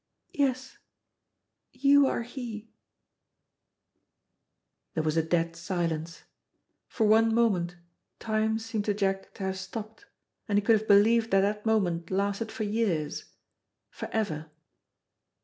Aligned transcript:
"Yes, 0.33 0.79
you 1.71 2.07
are 2.07 2.23
he." 2.23 2.71
There 4.95 5.03
was 5.03 5.15
a 5.15 5.21
dead 5.21 5.55
silence. 5.55 6.23
For 6.87 7.05
one 7.05 7.35
moment 7.35 7.75
time 8.17 8.57
seemed 8.57 8.85
to 8.85 8.95
Jack 8.95 9.35
to 9.35 9.43
have 9.43 9.59
stopped, 9.59 10.07
and 10.47 10.57
he 10.57 10.63
could 10.63 10.79
have 10.79 10.87
believed 10.87 11.29
that 11.29 11.41
that 11.41 11.67
moment 11.67 12.09
lasted 12.09 12.51
for 12.51 12.63
years 12.63 13.25
for 13.91 14.07
ever. 14.11 14.49